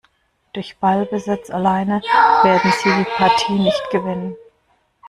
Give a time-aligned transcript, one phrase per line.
[0.53, 2.01] Durch Ballbesitz alleine
[2.41, 4.35] werden sie die Partie nicht gewinnen.